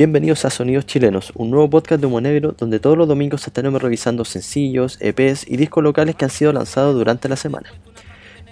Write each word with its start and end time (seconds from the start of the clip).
Bienvenidos 0.00 0.46
a 0.46 0.50
Sonidos 0.50 0.86
Chilenos, 0.86 1.30
un 1.34 1.50
nuevo 1.50 1.68
podcast 1.68 2.00
de 2.00 2.06
Humo 2.06 2.22
Negro 2.22 2.54
donde 2.56 2.80
todos 2.80 2.96
los 2.96 3.06
domingos 3.06 3.46
estaremos 3.46 3.82
revisando 3.82 4.24
sencillos, 4.24 4.96
EPs 4.98 5.46
y 5.46 5.58
discos 5.58 5.84
locales 5.84 6.16
que 6.16 6.24
han 6.24 6.30
sido 6.30 6.54
lanzados 6.54 6.94
durante 6.94 7.28
la 7.28 7.36
semana. 7.36 7.68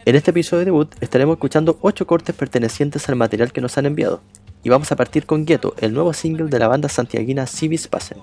En 0.05 0.15
este 0.15 0.33
episodio 0.33 0.59
de 0.59 0.65
debut 0.67 0.95
estaremos 1.01 1.37
escuchando 1.37 1.79
8 1.81 2.07
cortes 2.07 2.37
pertenecientes 2.37 3.09
al 3.09 3.17
material 3.17 3.51
que 3.51 3.63
nos 3.63 3.79
han 3.79 3.87
enviado, 3.87 4.21
y 4.63 4.69
vamos 4.69 4.93
a 4.93 4.97
partir 4.97 5.25
con 5.25 5.47
Ghetto, 5.47 5.75
el 5.79 5.95
nuevo 5.95 6.13
single 6.13 6.51
de 6.51 6.59
la 6.59 6.69
banda 6.69 6.91
santiaguina 6.91 7.47
Civis 7.47 7.89
Passen. 7.89 8.19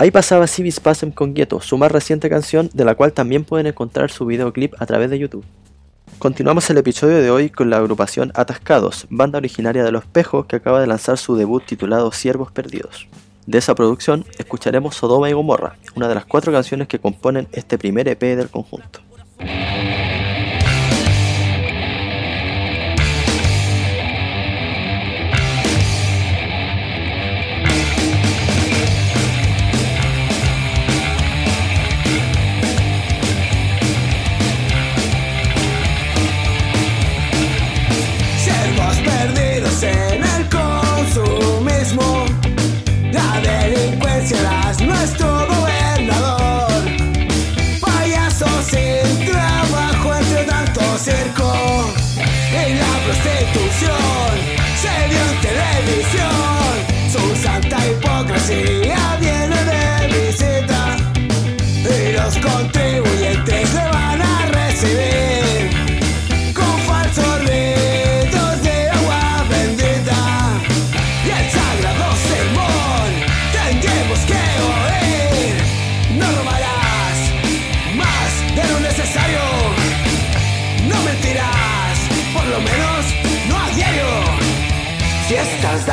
Ahí 0.00 0.12
pasaba 0.12 0.46
Civis 0.46 0.78
Passem 0.78 1.10
con 1.10 1.34
Ghetto, 1.34 1.60
su 1.60 1.76
más 1.76 1.90
reciente 1.90 2.30
canción, 2.30 2.70
de 2.72 2.84
la 2.84 2.94
cual 2.94 3.12
también 3.12 3.42
pueden 3.42 3.66
encontrar 3.66 4.12
su 4.12 4.26
videoclip 4.26 4.74
a 4.80 4.86
través 4.86 5.10
de 5.10 5.18
YouTube. 5.18 5.44
Continuamos 6.20 6.70
el 6.70 6.78
episodio 6.78 7.20
de 7.20 7.32
hoy 7.32 7.50
con 7.50 7.68
la 7.68 7.78
agrupación 7.78 8.30
Atascados, 8.36 9.08
banda 9.10 9.38
originaria 9.38 9.82
de 9.82 9.90
Los 9.90 10.06
Pejos 10.06 10.46
que 10.46 10.54
acaba 10.54 10.80
de 10.80 10.86
lanzar 10.86 11.18
su 11.18 11.34
debut 11.34 11.66
titulado 11.66 12.12
Siervos 12.12 12.52
Perdidos. 12.52 13.08
De 13.46 13.58
esa 13.58 13.74
producción 13.74 14.24
escucharemos 14.38 14.94
Sodoma 14.94 15.30
y 15.30 15.32
Gomorra, 15.32 15.76
una 15.96 16.06
de 16.06 16.14
las 16.14 16.26
cuatro 16.26 16.52
canciones 16.52 16.86
que 16.86 17.00
componen 17.00 17.48
este 17.50 17.76
primer 17.76 18.06
EP 18.06 18.20
del 18.20 18.50
conjunto. 18.50 19.00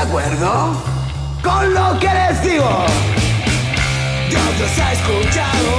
Acuerdo 0.07 0.81
con 1.41 1.73
lo 1.73 1.99
que 1.99 2.07
les 2.07 2.41
digo? 2.41 2.85
Dios 4.29 4.59
los 4.59 4.79
ha 4.79 4.93
escuchado, 4.93 5.73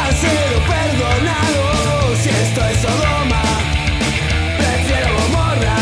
han 0.00 0.12
sido 0.22 0.46
perdonados. 0.72 2.18
Si 2.22 2.28
esto 2.28 2.60
es 2.64 2.80
Sodoma, 2.80 3.42
prefiero 4.58 5.08
Gomorra 5.14 5.80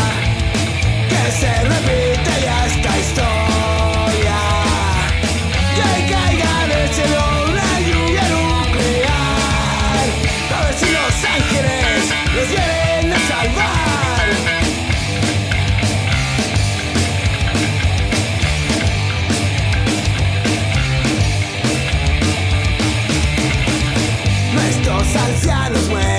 que 1.09 1.31
se 1.31 1.51
repite 1.63 2.31
ya 2.43 2.65
esta 2.65 2.97
historia. 3.03 4.39
Que 5.75 5.91
caiga 6.11 6.67
del 6.67 6.89
cielo 6.93 7.21
una 7.49 7.69
lluvia 7.87 8.25
nuclear. 8.35 10.07
A 10.55 10.65
ver 10.65 10.73
si 10.79 10.87
los 10.91 11.15
ángeles 11.35 12.13
los 12.35 12.49
vienen 12.49 12.78
Nuestros 25.11 25.23
ancianos 25.23 26.18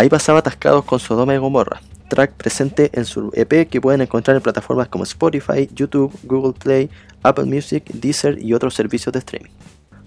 Ahí 0.00 0.08
pasaba 0.08 0.38
Atascados 0.38 0.86
con 0.86 0.98
Sodoma 0.98 1.34
y 1.34 1.36
Gomorra, 1.36 1.82
track 2.08 2.32
presente 2.32 2.88
en 2.94 3.04
su 3.04 3.30
EP 3.34 3.68
que 3.68 3.82
pueden 3.82 4.00
encontrar 4.00 4.34
en 4.34 4.42
plataformas 4.42 4.88
como 4.88 5.04
Spotify, 5.04 5.68
YouTube, 5.74 6.10
Google 6.22 6.54
Play, 6.58 6.88
Apple 7.22 7.44
Music, 7.44 7.84
Deezer 7.92 8.42
y 8.42 8.54
otros 8.54 8.72
servicios 8.72 9.12
de 9.12 9.18
streaming. 9.18 9.50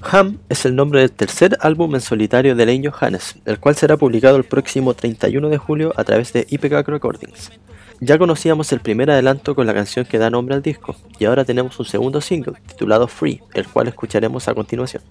Ham 0.02 0.40
es 0.50 0.66
el 0.66 0.76
nombre 0.76 1.02
del 1.02 1.12
tercer 1.12 1.60
álbum 1.62 1.94
en 1.94 2.02
solitario 2.02 2.56
de 2.56 2.66
Lane 2.66 2.90
Johannes, 2.90 3.36
el 3.46 3.60
cual 3.60 3.76
será 3.76 3.96
publicado 3.96 4.36
el 4.36 4.46
próximo 4.46 4.96
31 4.96 5.48
de 5.50 5.60
julio 5.60 5.94
a 5.96 6.04
través 6.04 6.34
de 6.34 6.48
Ipecac 6.50 6.88
Recordings. 6.88 7.52
Ya 8.00 8.18
conocíamos 8.18 8.72
el 8.72 8.80
primer 8.80 9.12
adelanto 9.12 9.54
con 9.54 9.68
la 9.68 9.76
canción 9.76 10.06
que 10.06 10.18
da 10.18 10.32
nombre 10.32 10.56
al 10.56 10.64
disco, 10.64 10.96
y 11.20 11.26
ahora 11.26 11.46
tenemos 11.46 11.80
un 11.80 11.86
segundo 11.86 12.20
single 12.20 12.56
titulado 12.66 13.08
Free, 13.08 13.44
el 13.54 13.68
cual 13.68 13.90
escucharemos 13.90 14.48
a 14.48 14.56
continuación. 14.56 15.04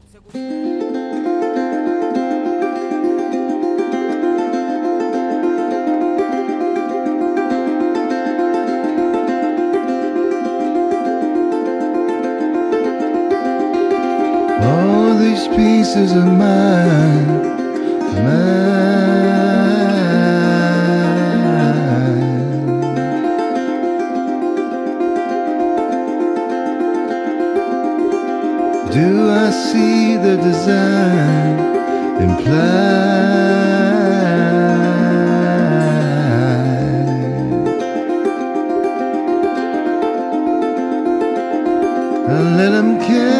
These 15.22 15.46
pieces 15.46 16.10
of 16.12 16.26
mine, 16.26 17.28
mine. 18.24 18.72
Do 28.90 29.30
I 29.30 29.50
see 29.50 30.16
the 30.16 30.36
design 30.48 31.58
implied? 32.20 32.82
Let 42.58 42.70
them 42.70 42.90
carry 43.00 43.31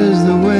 Is 0.00 0.24
the 0.24 0.34
way 0.34 0.59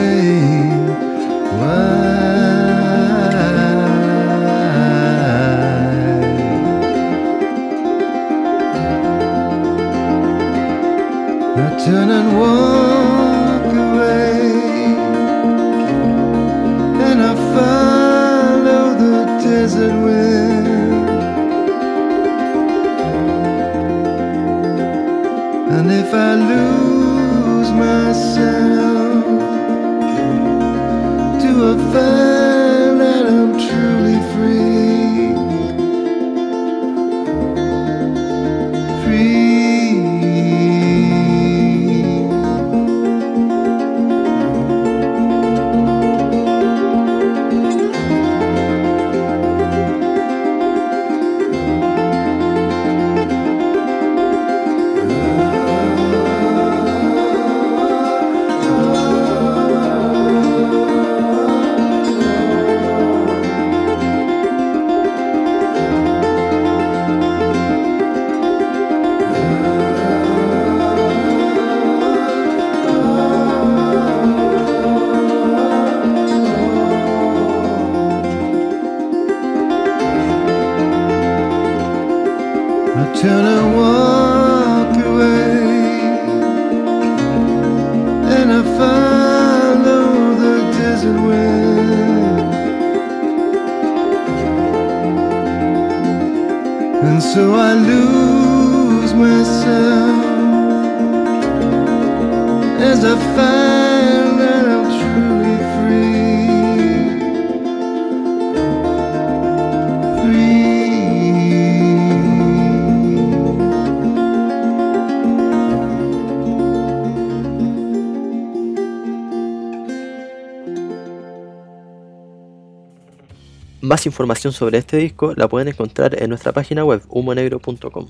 Más 123.81 124.05
información 124.05 124.53
sobre 124.53 124.79
este 124.79 124.99
disco 124.99 125.33
la 125.37 125.49
pueden 125.49 125.69
encontrar 125.69 126.23
en 126.23 126.29
nuestra 126.29 126.53
página 126.53 126.85
web 126.85 127.03
humonegro.com. 127.09 128.09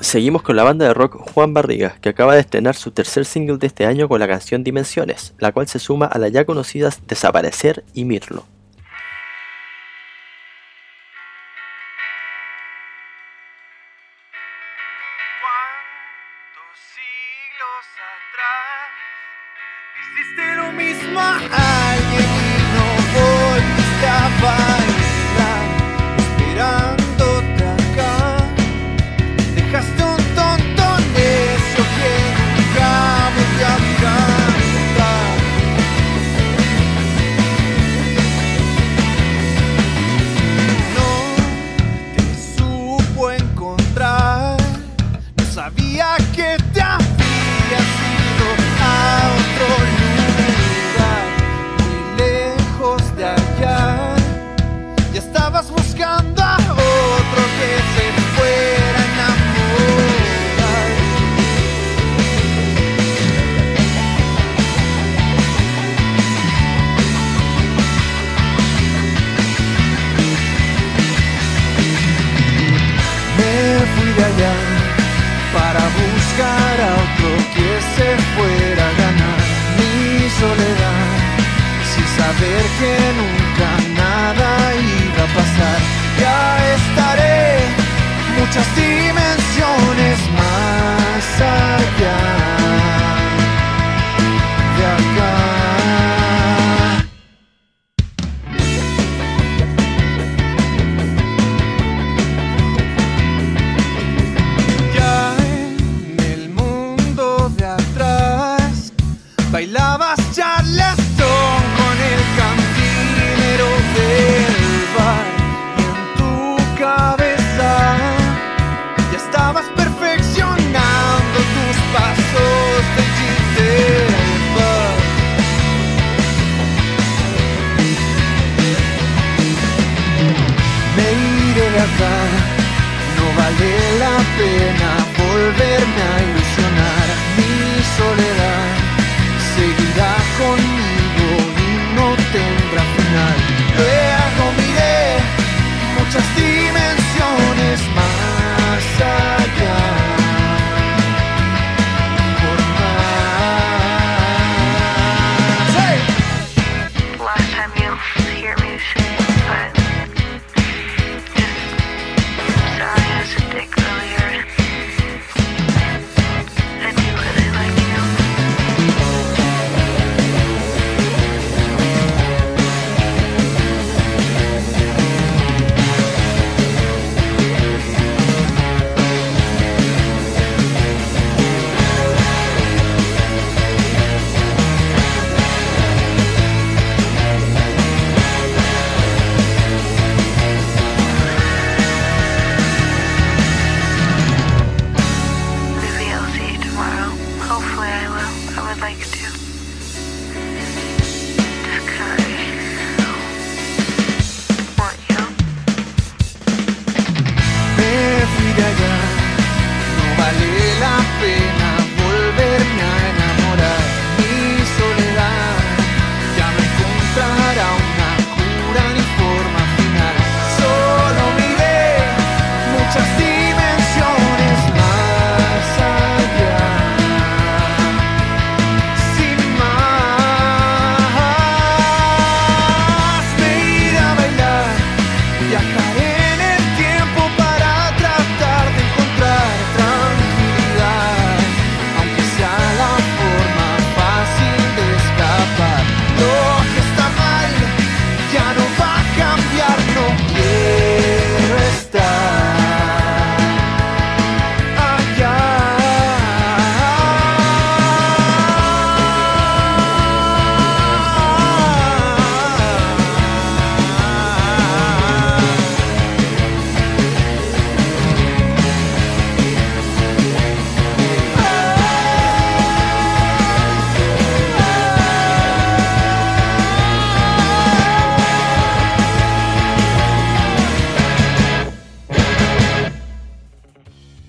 Seguimos 0.00 0.42
con 0.42 0.56
la 0.56 0.64
banda 0.64 0.86
de 0.86 0.94
rock 0.94 1.16
Juan 1.32 1.54
Barriga, 1.54 1.96
que 2.00 2.08
acaba 2.08 2.34
de 2.34 2.40
estrenar 2.40 2.74
su 2.74 2.90
tercer 2.90 3.24
single 3.24 3.58
de 3.58 3.68
este 3.68 3.86
año 3.86 4.08
con 4.08 4.18
la 4.18 4.26
canción 4.26 4.64
Dimensiones, 4.64 5.34
la 5.38 5.52
cual 5.52 5.68
se 5.68 5.78
suma 5.78 6.06
a 6.06 6.18
la 6.18 6.28
ya 6.28 6.44
conocidas 6.44 7.00
Desaparecer 7.06 7.84
y 7.94 8.04
Mirlo. 8.04 8.44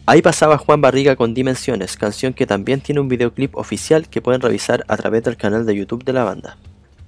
Ahí 0.08 0.22
pasaba 0.22 0.60
Juan 0.60 0.82
Barriga 0.82 1.16
con 1.16 1.34
Dimensiones, 1.34 1.98
canción 1.98 2.34
que 2.34 2.46
también 2.46 2.80
tiene 2.80 3.02
un 3.02 3.08
videoclip 3.08 3.56
oficial 3.56 4.08
que 4.08 4.22
pueden 4.22 4.40
revisar 4.40 4.86
a 4.88 4.98
través 4.98 5.24
del 5.24 5.36
canal 5.36 5.66
de 5.66 5.76
YouTube 5.76 6.04
de 6.04 6.14
la 6.14 6.24
banda. 6.24 6.58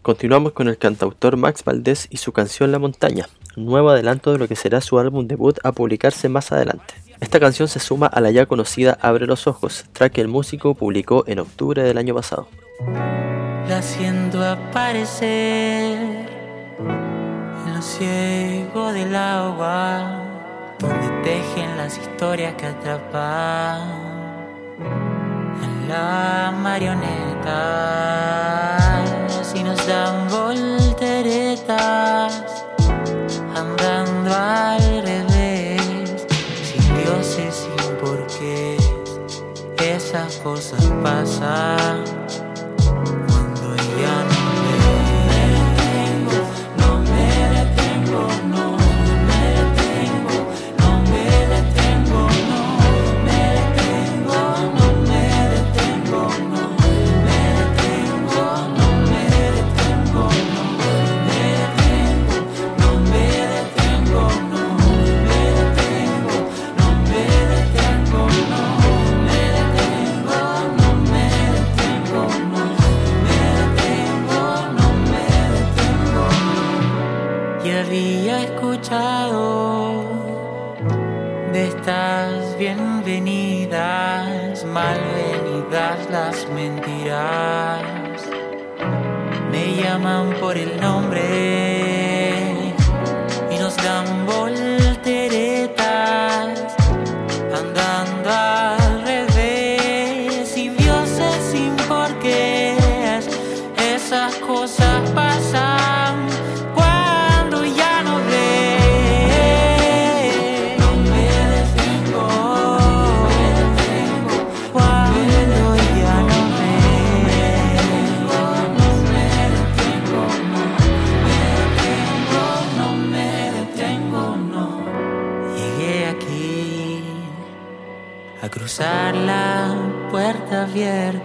Continuamos 0.02 0.54
con 0.54 0.68
el 0.68 0.80
cantautor 0.80 1.38
Max 1.38 1.64
Valdés 1.64 2.08
y 2.10 2.18
su 2.18 2.32
canción 2.32 2.72
La 2.72 2.80
Montaña, 2.80 3.28
nuevo 3.56 3.92
adelanto 3.92 4.32
de 4.32 4.40
lo 4.40 4.48
que 4.48 4.56
será 4.56 4.82
su 4.82 4.98
álbum 4.98 5.28
debut 5.28 5.60
a 5.64 5.74
publicarse 5.74 6.28
más 6.28 6.52
adelante. 6.52 6.96
Esta 7.20 7.40
canción 7.40 7.68
se 7.68 7.80
suma 7.80 8.08
a 8.08 8.20
la 8.20 8.32
ya 8.32 8.48
conocida 8.48 8.98
Abre 9.00 9.28
los 9.28 9.46
Ojos, 9.46 9.86
track 9.94 10.14
que 10.14 10.22
el 10.22 10.28
músico 10.28 10.74
publicó 10.74 11.24
en 11.28 11.38
octubre 11.38 11.84
del 11.84 12.00
año 12.00 12.16
pasado. 12.16 12.48
La 13.70 13.84
siento 13.84 14.44
aparecer 14.44 16.00
en 16.80 17.76
lo 17.76 17.82
ciego 17.84 18.92
del 18.92 19.16
agua 19.16 20.27
historias 21.96 22.56
que 22.56 22.66
atrapan 22.66 23.80
en 25.64 25.88
la 25.88 26.52
marioneta. 26.52 27.60
Si 29.44 29.64
nos 29.64 29.78
dan 29.88 30.28
volteretas, 30.28 31.64
andando 33.56 34.36
al 34.36 35.04
revés, 35.04 36.26
sin 36.64 36.98
dioses, 36.98 37.56
sin 37.56 37.96
porqué, 37.98 38.78
esas 39.80 40.38
cosas 40.38 40.84
pasan 41.04 42.17
por 90.48 90.58
el. 90.58 90.97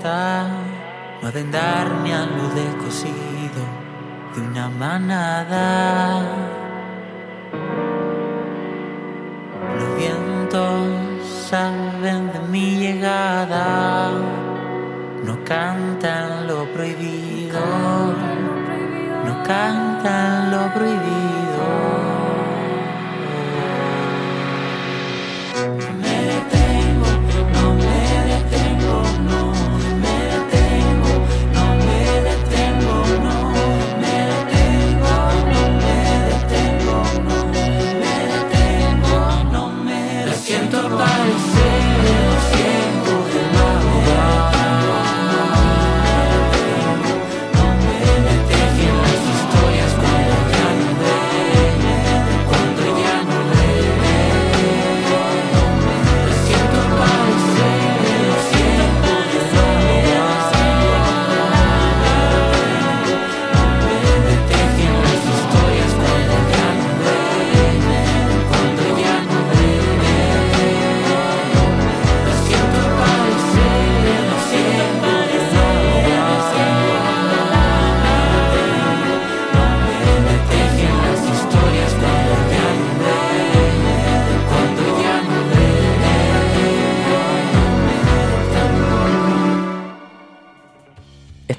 no 0.00 1.28
adendar 1.28 1.90
ni 2.02 2.12
a 2.12 2.24
lo 2.24 2.48
descosido 2.55 3.62
de 4.35 4.40
una 4.40 4.68
manada. 4.68 6.22
Los 9.78 9.96
vientos 9.98 11.48
saben 11.48 12.33
de 12.33 12.40
mi 12.50 12.76
llegada, 12.76 14.11
no 15.24 15.44
cantan 15.44 16.46
lo 16.46 16.64
prohibido, 16.72 17.61
no 19.24 19.42
cantan 19.42 20.50
lo 20.50 20.72
prohibido. 20.72 21.31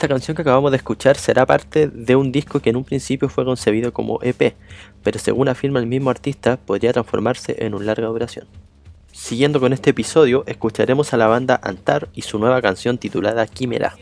Esta 0.04 0.16
canción 0.16 0.36
que 0.36 0.42
acabamos 0.42 0.70
de 0.72 0.76
escuchar 0.76 1.16
será 1.16 1.46
parte 1.46 1.88
de 1.88 2.18
un 2.18 2.34
disco 2.34 2.60
que 2.60 2.72
en 2.72 2.76
un 2.76 2.84
principio 2.84 3.30
fue 3.30 3.46
concebido 3.46 3.94
como 3.94 4.20
EP, 4.22 4.54
pero 5.02 5.18
según 5.18 5.48
afirma 5.48 5.80
el 5.80 5.88
mismo 5.88 6.10
artista, 6.10 6.58
podría 6.58 6.92
transformarse 6.92 7.56
en 7.66 7.74
una 7.74 7.86
larga 7.86 8.08
duración. 8.08 8.46
Siguiendo 9.14 9.62
con 9.62 9.72
este 9.72 9.92
episodio, 9.92 10.44
escucharemos 10.46 11.14
a 11.14 11.18
la 11.18 11.28
banda 11.28 11.58
Antar 11.64 12.10
y 12.14 12.24
su 12.24 12.38
nueva 12.38 12.62
canción 12.62 12.98
titulada 12.98 13.48
Quimera. 13.48 13.96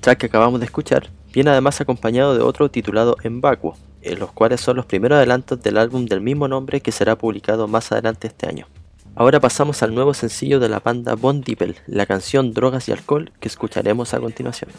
Track 0.00 0.18
que 0.18 0.26
acabamos 0.26 0.60
de 0.60 0.66
escuchar 0.66 1.10
viene 1.32 1.50
además 1.50 1.80
acompañado 1.80 2.34
de 2.34 2.42
otro 2.42 2.70
titulado 2.70 3.16
En 3.22 3.40
Vacuo, 3.40 3.76
en 4.02 4.18
los 4.18 4.32
cuales 4.32 4.60
son 4.60 4.76
los 4.76 4.86
primeros 4.86 5.16
adelantos 5.16 5.62
del 5.62 5.78
álbum 5.78 6.06
del 6.06 6.20
mismo 6.20 6.48
nombre 6.48 6.80
que 6.80 6.92
será 6.92 7.16
publicado 7.16 7.68
más 7.68 7.92
adelante 7.92 8.26
este 8.26 8.48
año. 8.48 8.66
Ahora 9.14 9.40
pasamos 9.40 9.82
al 9.82 9.94
nuevo 9.94 10.14
sencillo 10.14 10.60
de 10.60 10.68
la 10.68 10.80
banda 10.80 11.14
Bon 11.14 11.40
Dippel, 11.40 11.76
la 11.86 12.06
canción 12.06 12.52
Drogas 12.52 12.88
y 12.88 12.92
Alcohol, 12.92 13.32
que 13.40 13.48
escucharemos 13.48 14.14
a 14.14 14.20
continuación. 14.20 14.70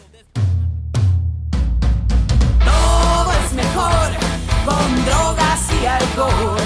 Todo 2.64 3.32
es 3.46 3.52
mejor 3.52 4.10
con 4.64 5.04
drogas 5.04 5.70
y 5.80 5.86
alcohol. 5.86 6.60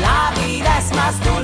La 0.00 0.32
vida 0.44 0.78
es 0.78 0.94
más 0.94 1.24
dulce 1.24 1.39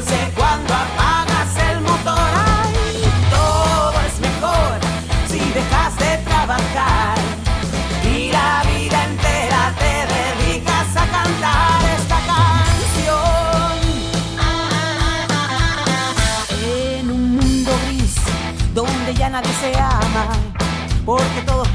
nadie 19.37 19.53
se 19.61 19.79
ama, 19.79 20.29
porque 21.05 21.43
todos 21.45 21.66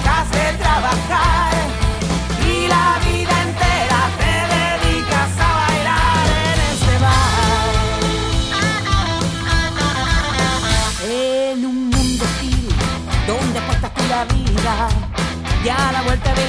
dejas 0.00 0.30
de 0.30 0.58
trabajar. 0.58 1.52
Y 2.46 2.68
la 2.68 2.98
vida 3.04 3.42
entera 3.42 4.00
te 4.20 4.34
dedicas 4.56 5.30
a 5.38 5.50
bailar 5.60 6.26
en 6.44 6.58
este 6.72 6.94
bar. 7.04 7.72
En 11.08 11.64
un 11.64 11.90
mundo 11.90 12.24
hostil 12.24 12.68
donde 13.26 13.58
apuestas 13.58 13.94
tú 13.94 14.02
la 14.08 14.24
vida. 14.24 14.88
Ya 15.64 15.88
a 15.88 15.92
la 15.92 16.02
vuelta 16.02 16.34
de 16.34 16.46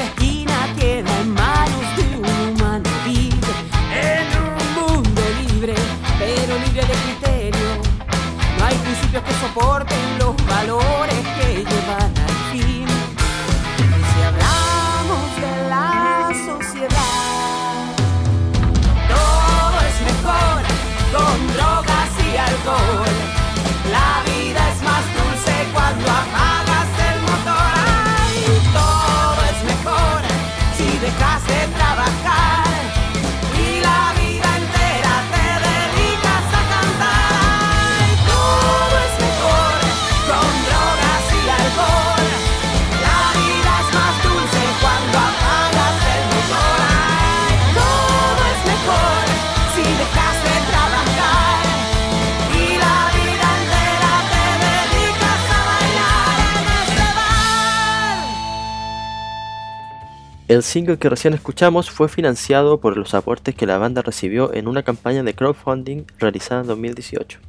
El 60.52 60.64
single 60.64 60.98
que 60.98 61.08
recién 61.08 61.34
escuchamos 61.34 61.90
fue 61.90 62.10
financiado 62.10 62.82
por 62.82 62.98
los 62.98 63.14
aportes 63.14 63.56
que 63.56 63.66
la 63.66 63.78
banda 63.78 64.02
recibió 64.02 64.54
en 64.54 64.68
una 64.68 64.84
campaña 64.84 65.24
de 65.24 65.34
crowdfunding 65.34 66.04
realizada 66.20 66.60
en 66.60 66.68
2018. 66.68 67.40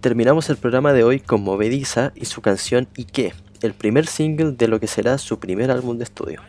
Terminamos 0.00 0.50
el 0.50 0.56
programa 0.56 0.92
de 0.92 1.04
hoy 1.04 1.20
con 1.20 1.44
Movediza 1.44 2.10
y 2.16 2.24
su 2.24 2.42
canción 2.42 2.88
¿Y 2.96 3.04
qué? 3.04 3.32
el 3.62 3.74
primer 3.74 4.08
single 4.08 4.50
de 4.58 4.66
lo 4.66 4.80
que 4.80 4.88
será 4.88 5.18
su 5.18 5.38
primer 5.38 5.70
álbum 5.70 5.98
de 5.98 6.04
estudio. 6.04 6.42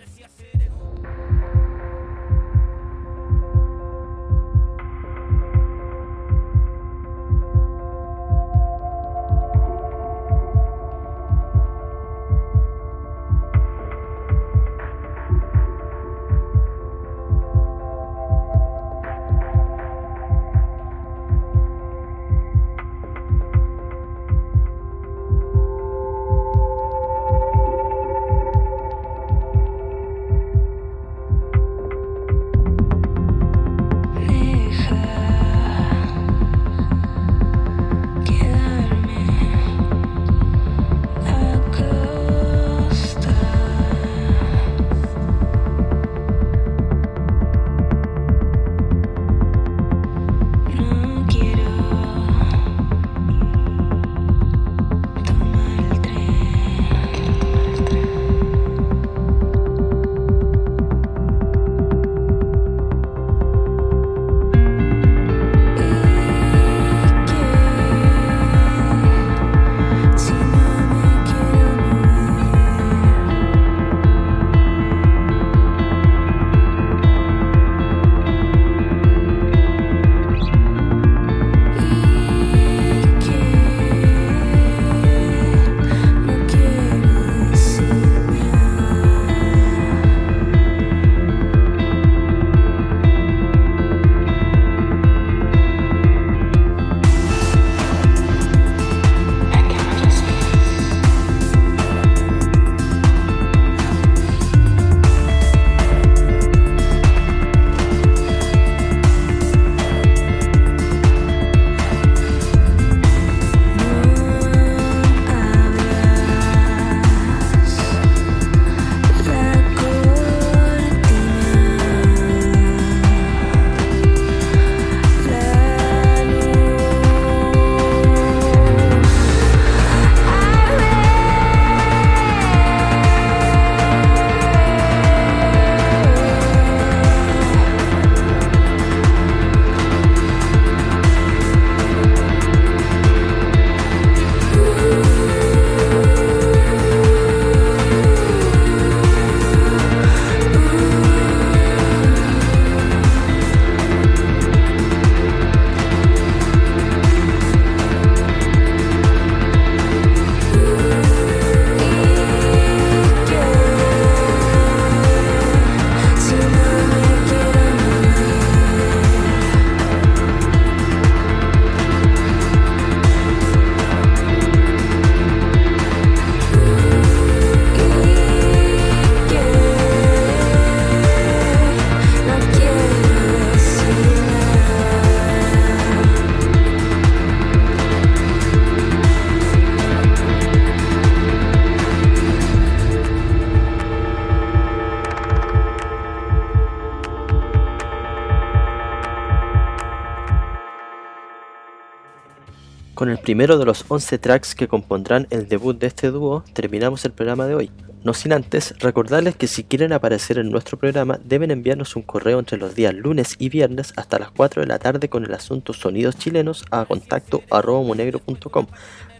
Con 202.99 203.07
el 203.07 203.17
primero 203.17 203.57
de 203.57 203.63
los 203.63 203.85
11 203.87 204.17
tracks 204.17 204.55
que 204.55 204.67
compondrán 204.67 205.25
el 205.29 205.47
debut 205.47 205.79
de 205.79 205.87
este 205.87 206.11
dúo, 206.11 206.43
terminamos 206.51 207.05
el 207.05 207.13
programa 207.13 207.47
de 207.47 207.55
hoy. 207.55 207.71
No 208.03 208.13
sin 208.13 208.33
antes 208.33 208.77
recordarles 208.79 209.37
que 209.37 209.47
si 209.47 209.63
quieren 209.63 209.93
aparecer 209.93 210.37
en 210.37 210.51
nuestro 210.51 210.77
programa 210.77 211.17
deben 211.23 211.49
enviarnos 211.49 211.95
un 211.95 212.01
correo 212.01 212.39
entre 212.39 212.57
los 212.57 212.75
días 212.75 212.93
lunes 212.93 213.37
y 213.39 213.47
viernes 213.47 213.93
hasta 213.95 214.19
las 214.19 214.31
4 214.31 214.63
de 214.63 214.67
la 214.67 214.79
tarde 214.79 215.07
con 215.07 215.23
el 215.23 215.33
asunto 215.33 215.71
Sonidos 215.71 216.17
Chilenos 216.17 216.65
a 216.71 216.83
contacto 216.83 217.41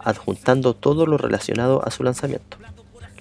adjuntando 0.00 0.74
todo 0.74 1.06
lo 1.06 1.16
relacionado 1.16 1.82
a 1.82 1.90
su 1.90 2.02
lanzamiento. 2.02 2.58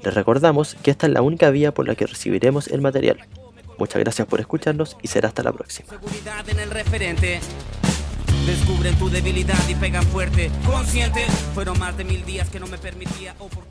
Les 0.04 0.14
recordamos 0.14 0.76
que 0.84 0.92
esta 0.92 1.08
es 1.08 1.14
la 1.14 1.22
única 1.22 1.52
vía 1.52 1.74
por 1.74 1.88
la 1.88 1.96
que 1.96 2.06
recibiremos 2.06 2.68
el 2.68 2.82
material. 2.82 3.20
Muchas 3.78 4.02
gracias 4.02 4.28
por 4.28 4.42
escucharnos 4.42 4.98
y 5.02 5.08
será 5.08 5.30
hasta 5.30 5.42
la 5.42 5.54
próxima. 5.54 5.88
Descubren 8.46 8.96
tu 8.98 9.10
debilidad 9.10 9.58
y 9.68 9.76
pegan 9.76 10.04
fuerte. 10.04 10.52
Consciente, 10.66 11.26
fueron 11.54 11.78
más 11.80 11.98
de 11.98 12.04
mil 12.04 12.26
días 12.26 12.50
que 12.50 12.60
no 12.60 12.68
me 12.68 12.78
permitía 12.78 13.36
oportunidad. 13.40 13.69